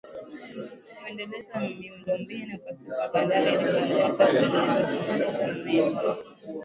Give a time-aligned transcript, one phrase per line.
[1.03, 5.97] Kuendeleza miundombinu katika bandari ili kuondoa taka zilizozalishwa kwa meli